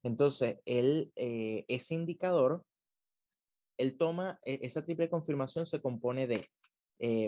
[0.03, 2.63] Entonces, él, eh, ese indicador,
[3.77, 6.49] él toma, e, esa triple confirmación se compone de,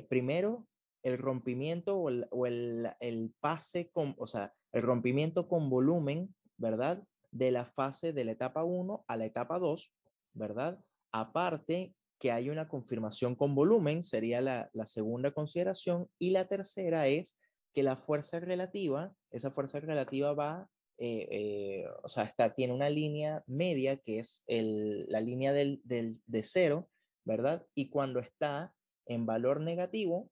[0.07, 0.67] primero,
[1.03, 7.03] el rompimiento o el, pase con, o sea, el rompimiento con volumen, ¿verdad?
[7.31, 9.93] De la fase de la etapa 1 a la etapa 2,
[10.33, 10.79] ¿verdad?
[11.11, 17.37] Aparte que hay una confirmación con volumen, sería la, segunda consideración, y la tercera es
[17.73, 22.89] que la fuerza relativa, esa fuerza relativa va, eh, eh, o sea, está, tiene una
[22.89, 26.89] línea media que es la línea del, de cero,
[27.23, 27.65] ¿verdad?
[27.73, 28.73] Y cuando está
[29.05, 30.29] en valor negativo,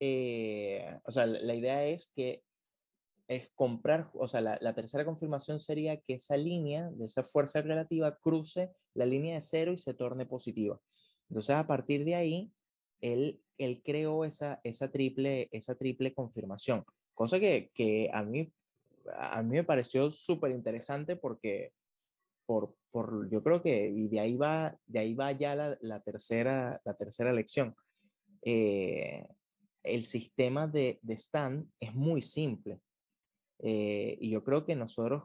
[0.00, 2.42] eh, o sea, la idea es que
[3.28, 8.16] es comprar, o sea, la, tercera confirmación sería que esa línea de esa fuerza relativa
[8.18, 10.78] cruce la línea de cero y se torne positiva.
[11.30, 12.52] Entonces, a partir de ahí,
[13.00, 18.52] él, él creó esa, esa, triple, esa triple confirmación, cosa que, que a, mí,
[19.16, 21.72] a mí me pareció súper interesante porque
[22.46, 26.00] por, por, yo creo que, y de ahí va, de ahí va ya la, la
[26.00, 27.74] tercera, la tercera lección.
[28.42, 29.26] Eh,
[29.84, 32.80] el sistema de, de stand es muy simple.
[33.60, 35.24] Eh, y yo creo que nosotros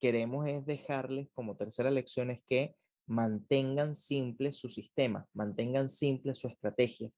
[0.00, 2.74] queremos es dejarles como tercera lección es que
[3.06, 7.10] mantengan simple su sistema, mantengan simple su estrategia.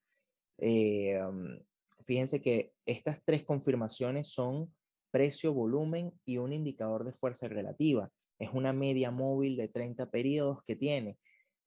[0.59, 1.59] Eh, um,
[2.05, 4.75] fíjense que estas tres confirmaciones son
[5.11, 8.11] precio, volumen y un indicador de fuerza relativa.
[8.38, 11.17] Es una media móvil de 30 periodos que tiene.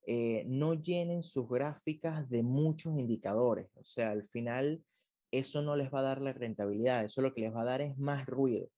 [0.10, 3.68] Eh, no llenen sus gráficas de muchos indicadores.
[3.76, 4.82] O sea, al final
[5.32, 7.82] eso no les va a dar la rentabilidad, eso lo que les va a dar
[7.82, 8.70] es más ruido.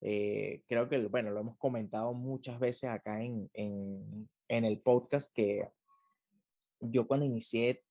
[0.00, 5.32] Eh, creo que, bueno, lo hemos comentado muchas veces acá en, en, en el podcast
[5.32, 5.68] que
[6.80, 7.84] yo cuando inicié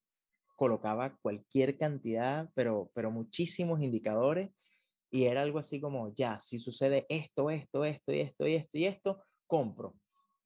[0.58, 4.52] colocaba cualquier cantidad, pero, pero muchísimos indicadores
[5.10, 8.78] y era algo así como, ya, si sucede esto, esto, esto y esto y esto
[8.78, 9.96] y esto, compro.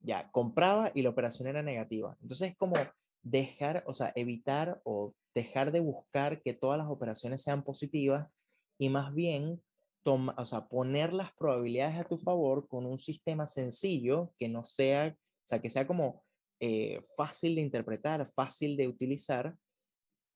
[0.06, 2.16] Ya, compraba y la operación era negativa.
[2.22, 2.76] Entonces es como
[3.24, 8.30] dejar, o sea, evitar o dejar de buscar que todas las operaciones sean positivas
[8.78, 9.62] y más bien
[10.04, 14.64] toma, o sea, poner las probabilidades a tu favor con un sistema sencillo que no
[14.64, 16.24] sea, o sea, que sea como
[16.60, 19.56] eh, fácil de interpretar, fácil de utilizar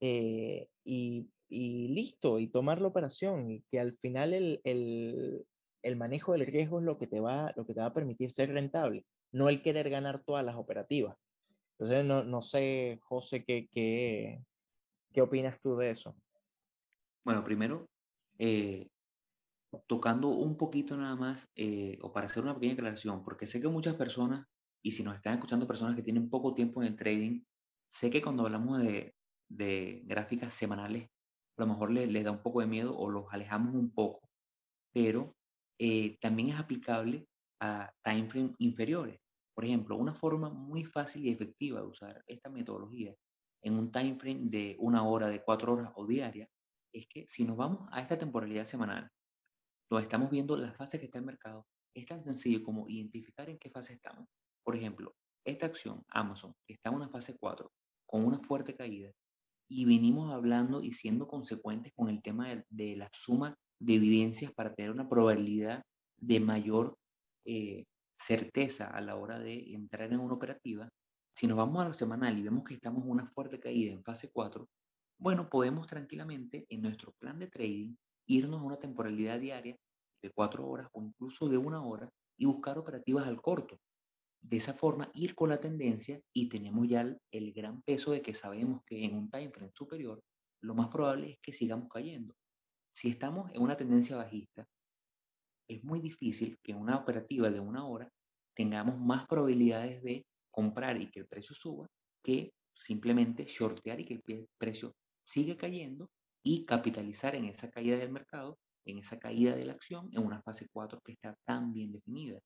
[0.01, 5.45] eh, y, y, listo, y tomar la operación y que al final el, el,
[5.84, 8.32] el, manejo del riesgo es lo que, te va, lo que te va a permitir
[8.32, 11.15] ser rentable, no el querer ganar todas las operativas.
[11.77, 14.43] Entonces, no, no sé, José, ¿qué, qué,
[15.13, 16.15] ¿qué opinas tú de eso?
[17.23, 17.89] Bueno, primero,
[18.37, 18.89] eh,
[19.87, 23.67] tocando un poquito nada más, eh, o para hacer una pequeña aclaración, porque sé que
[23.67, 24.45] muchas personas,
[24.81, 27.41] y si nos están escuchando personas que tienen poco tiempo en el trading,
[27.87, 29.15] sé que cuando hablamos de,
[29.49, 31.09] de gráficas semanales,
[31.57, 34.29] a lo mejor les, da un poco de miedo o los alejamos un poco,
[34.93, 35.35] pero
[35.77, 37.27] eh, también es aplicable
[37.60, 39.19] a time frame inferiores.
[39.54, 43.13] Por ejemplo, una forma muy fácil y efectiva de usar esta metodología
[43.62, 46.48] en un time frame de una hora, de cuatro horas o diaria,
[46.93, 49.10] es que si nos vamos a esta temporalidad semanal,
[49.89, 53.58] donde estamos viendo la fase que está el mercado, es tan sencillo como identificar en
[53.58, 54.28] qué fase estamos.
[54.63, 57.72] Por ejemplo, esta acción, Amazon, que está en una fase 4,
[58.06, 59.12] con una fuerte caída,
[59.67, 64.52] y venimos hablando y siendo consecuentes con el tema de, de la suma de evidencias
[64.52, 65.84] para tener una probabilidad
[66.17, 66.98] de mayor
[67.49, 67.85] eh,
[68.15, 70.88] certeza a la hora de entrar en una operativa,
[71.33, 74.03] si nos vamos a lo semanal y vemos que estamos en una fuerte caída en
[74.03, 74.67] fase 4,
[75.17, 77.95] bueno, podemos tranquilamente en nuestro plan de trading
[78.27, 79.75] irnos a una temporalidad diaria
[80.21, 82.07] de 4 horas o incluso de una hora
[82.38, 83.79] y buscar operativas al corto.
[84.41, 88.21] De esa forma, ir con la tendencia y tenemos ya el, el gran peso de
[88.21, 90.21] que sabemos que en un time frame superior,
[90.62, 92.35] lo más probable es que sigamos cayendo.
[92.91, 94.67] Si estamos en una tendencia bajista,
[95.69, 98.12] es muy difícil que una operativa de una hora
[98.55, 101.88] tengamos más probabilidades de comprar y que el precio suba
[102.23, 106.10] que simplemente shortear y que el precio sigue cayendo
[106.43, 110.41] y capitalizar en esa caída del mercado, en esa caída de la acción, en una
[110.41, 112.39] fase 4 que está tan bien definida.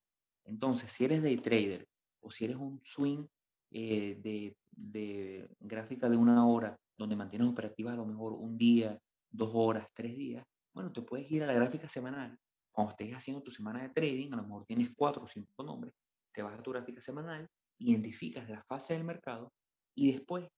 [0.44, 1.88] Entonces, si eres day trader
[2.20, 3.26] o si eres un swing
[3.70, 8.98] eh, de, de gráfica de una hora, donde mantienes operativas a lo mejor un día,
[9.30, 12.38] dos horas, tres días, bueno, te puedes ir a la gráfica semanal
[12.74, 15.94] cuando estés haciendo tu semana de trading, a lo mejor tienes cuatro o cinco nombres,
[16.32, 19.52] te vas a tu gráfica semanal, identificas la fase del mercado
[19.96, 20.48] y después,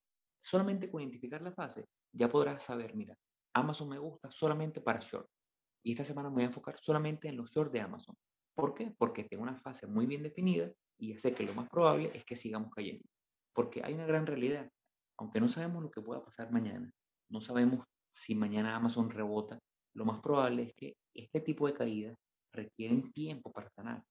[0.40, 3.14] solamente con identificar la fase, ya podrás saber, mira,
[3.54, 5.28] Amazon me gusta solamente para short.
[5.84, 8.16] Y esta semana me voy a enfocar solamente en los short de Amazon.
[8.54, 8.94] ¿Por qué?
[8.96, 12.24] Porque tengo una fase muy bien definida y ya sé que lo más probable es
[12.24, 13.04] que sigamos cayendo.
[13.52, 14.70] Porque hay una gran realidad.
[15.18, 16.90] Aunque no sabemos lo que pueda pasar mañana,
[17.30, 19.58] no sabemos si mañana Amazon rebota,
[19.94, 22.16] lo más probable es que este tipo de caídas
[22.52, 24.02] requieren tiempo para sanar.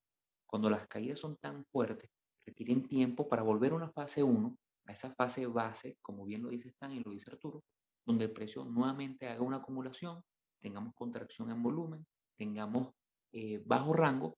[0.46, 2.10] Cuando las caídas son tan fuertes,
[2.46, 6.50] requieren tiempo para volver a una fase 1, a esa fase base, como bien lo
[6.50, 7.63] dice Stan y lo dice Arturo,
[8.06, 10.22] donde el precio nuevamente haga una acumulación,
[10.62, 12.06] tengamos contracción en volumen,
[12.38, 12.94] tengamos
[13.34, 14.38] eh, bajo rango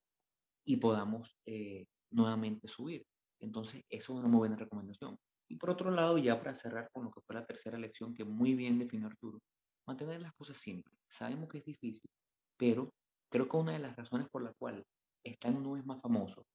[0.65, 3.06] y podamos eh, nuevamente subir.
[3.39, 5.17] Entonces, eso es una muy buena recomendación.
[5.49, 8.23] Y por otro lado, ya para cerrar con lo que fue la tercera lección que
[8.23, 9.39] muy bien definió Arturo,
[9.86, 10.97] mantener las cosas simples.
[11.08, 12.10] Sabemos que es difícil,
[12.58, 12.93] pero
[13.30, 14.86] creo que una de las razones por la cual
[15.24, 16.46] Stan no es más famoso,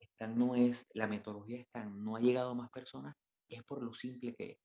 [0.00, 3.14] Stan no es, la metodología Stan no ha llegado a más personas,
[3.48, 4.58] es por lo simple que es.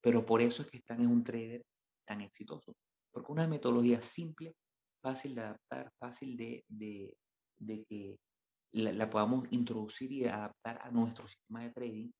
[0.00, 1.62] Pero por eso es que Stan es un trader
[2.06, 2.74] tan exitoso.
[3.12, 4.54] Porque una metodología simple,
[5.02, 7.14] fácil de adaptar, fácil de, de,
[7.58, 8.18] de que
[8.72, 12.10] la, la, podamos introducir y adaptar a nuestro sistema de trading.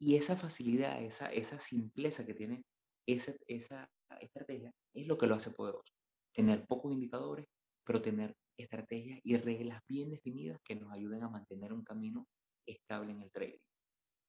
[0.00, 2.64] Y esa facilidad, esa, esa simpleza que tiene
[3.06, 3.88] esa, esa
[4.20, 5.92] estrategia es lo que lo hace poderoso.
[6.32, 7.46] Tener pocos indicadores,
[7.84, 12.26] pero tener estrategias y reglas bien definidas que nos ayuden a mantener un camino
[12.66, 13.58] estable en el trading.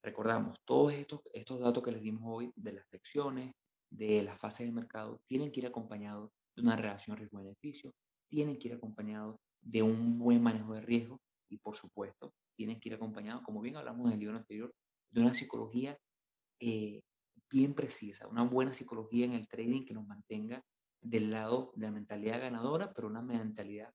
[0.03, 3.53] Recordamos, todos estos, estos datos que les dimos hoy de las lecciones,
[3.89, 7.93] de las fases de mercado, tienen que ir acompañados de una relación riesgo-beneficio,
[8.30, 12.89] tienen que ir acompañados de un buen manejo de riesgo y, por supuesto, tienen que
[12.89, 14.74] ir acompañados, como bien hablamos en el libro anterior,
[15.10, 15.97] de una psicología
[16.60, 17.01] eh,
[17.49, 20.64] bien precisa, una buena psicología en el trading que nos mantenga
[21.06, 23.93] del lado de la mentalidad ganadora, pero una mentalidad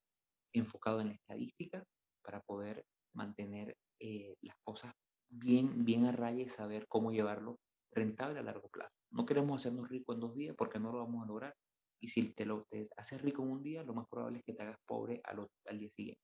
[0.52, 1.84] enfocada en la estadística
[2.22, 4.94] para poder mantener eh, las cosas
[5.28, 7.58] bien, bien a raya y saber cómo llevarlo
[7.90, 8.94] rentable a largo plazo.
[9.10, 11.56] No queremos hacernos ricos en dos días porque no lo vamos a lograr.
[12.00, 14.54] Y si te lo te haces rico en un día, lo más probable es que
[14.54, 16.22] te hagas pobre al, día siguiente.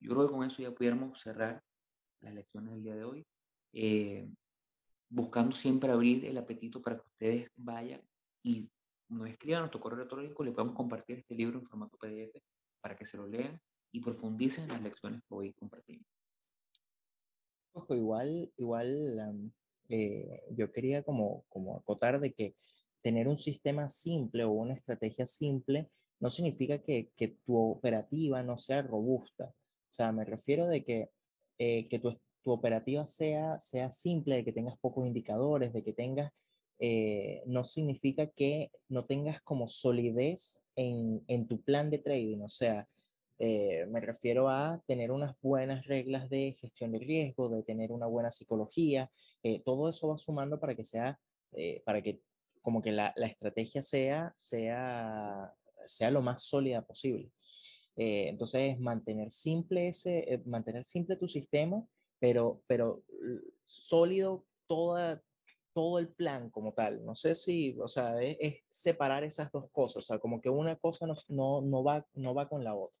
[0.00, 1.62] Yo creo que con eso ya pudiéramos cerrar
[2.20, 3.26] las lecciones del día de hoy.
[3.72, 4.30] Eh,
[5.10, 8.00] buscando siempre abrir el apetito para que ustedes vayan
[8.42, 8.70] y
[9.08, 12.42] nos escriban a nuestro correo electrónico, le podemos compartir este libro en formato PDF
[12.80, 13.60] para que se lo lean
[13.92, 16.06] y profundicen en las lecciones que hoy compartimos.
[17.72, 19.52] Ojo, igual, igual
[19.88, 22.56] eh, yo quería como, como acotar de que
[23.02, 25.90] tener un sistema simple o una estrategia simple
[26.20, 29.44] no significa que, que tu operativa no sea robusta.
[29.44, 31.10] O sea, me refiero de que,
[31.58, 35.92] eh, que tu, tu, operativa sea, sea simple, de que tengas pocos indicadores, de que
[35.92, 36.32] tengas,
[36.80, 42.40] eh, no significa que no tengas como solidez en, en tu plan de trading.
[42.42, 42.88] O sea,
[43.38, 48.06] eh, me refiero a tener unas buenas reglas de gestión de riesgo, de tener una
[48.06, 49.10] buena psicología.
[49.42, 51.18] Eh, todo eso va sumando para que sea,
[51.84, 52.20] para que
[52.60, 55.54] como que la, la, estrategia sea, sea,
[55.86, 57.30] sea lo más sólida posible.
[57.96, 61.84] entonces, mantener simple, ese, mantener simple tu sistema,
[62.20, 63.02] pero, pero
[63.64, 65.22] sólido toda,
[65.78, 67.04] todo el plan como tal.
[67.04, 70.50] No sé si, o sea, es, es, separar esas dos cosas, o sea, como que
[70.50, 72.98] una cosa no, no, no, va, no va con la otra.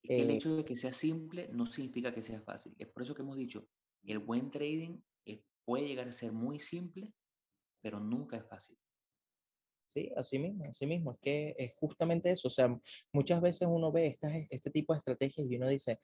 [0.00, 2.72] Que el hecho de que sea simple no significa que sea fácil.
[2.78, 3.66] Es por eso que hemos dicho,
[4.04, 7.12] el buen trading es, puede llegar a ser muy simple,
[7.80, 8.78] pero nunca es fácil.
[9.88, 11.10] Sí, así mismo, así mismo.
[11.10, 12.46] Es que es justamente eso.
[12.46, 12.78] O sea,
[13.12, 15.98] muchas veces uno ve estas, este tipo de estrategias y uno dice,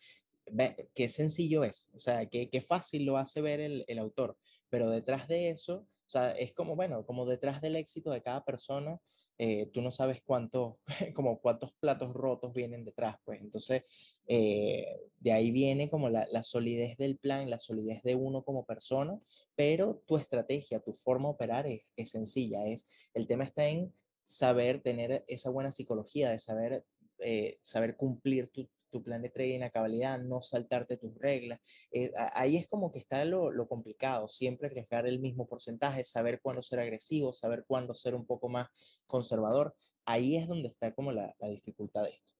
[0.50, 4.36] ve, qué sencillo es, o sea, qué, qué fácil lo hace ver el, el autor.
[4.74, 8.44] Pero detrás de eso, o sea, es como, bueno, como detrás del éxito de cada
[8.44, 9.00] persona,
[9.38, 10.78] eh, tú no sabes cuántos,
[11.14, 13.40] como cuántos platos rotos vienen detrás, pues.
[13.40, 13.84] Entonces,
[14.26, 14.84] eh,
[15.20, 19.16] de ahí viene como la, la, solidez del plan, la solidez de uno como persona,
[19.54, 22.66] pero tu estrategia, tu forma de operar es, es sencilla.
[22.66, 23.94] Es, el tema está en
[24.24, 26.84] saber tener esa buena psicología, de saber,
[27.20, 31.58] eh, saber cumplir tu, tu plan de trading a cabalidad, no saltarte tus reglas.
[31.90, 36.40] Eh, ahí es como que está lo, lo, complicado, siempre arriesgar el mismo porcentaje, saber
[36.40, 38.68] cuándo ser agresivo, saber cuándo ser un poco más
[39.08, 39.74] conservador.
[40.04, 42.32] Ahí es donde está como la, la dificultad de esto.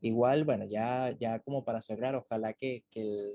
[0.00, 3.32] Igual, bueno, ya, ya como para cerrar, ojalá que, que, el,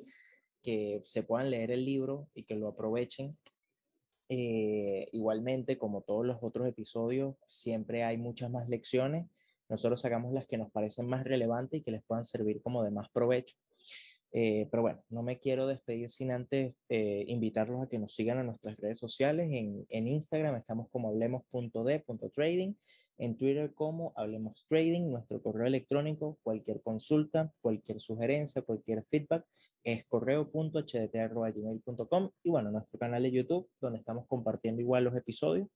[0.62, 3.40] que se puedan leer el libro y que lo aprovechen.
[4.30, 9.26] Eh, igualmente, como todos los otros episodios, siempre hay muchas más lecciones
[9.70, 12.91] nosotros sacamos las que nos parecen más relevantes y que les puedan servir como de
[12.91, 13.55] más provecho.
[14.34, 18.39] Eh, pero bueno, no me quiero despedir sin antes eh, invitarlos a que nos sigan
[18.39, 19.49] en nuestras redes sociales.
[19.51, 22.76] En, en Instagram estamos como hablemos.d.trading,
[23.20, 29.43] en Twitter como Hablemos Trading, nuestro correo electrónico, cualquier consulta, cualquier sugerencia, cualquier feedback
[29.84, 35.70] es correo.hdt.gmail.com y bueno, nuestro canal de YouTube, donde estamos compartiendo igual los episodios,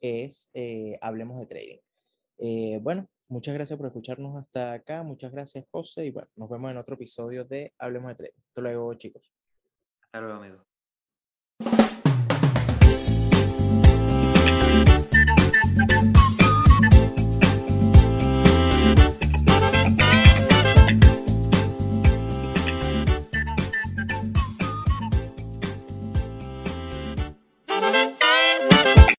[0.00, 1.78] es eh, Hablemos de Trading.
[2.38, 5.02] Eh, bueno, Muchas gracias por escucharnos hasta acá.
[5.02, 6.04] Muchas gracias, José.
[6.04, 8.42] Y bueno, nos vemos en otro episodio de Hablemos de Trading.
[8.46, 9.32] Hasta luego, chicos.
[10.02, 10.71] Hasta luego, amigos.